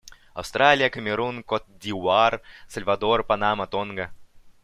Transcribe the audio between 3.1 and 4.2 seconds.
Панама, Тонга.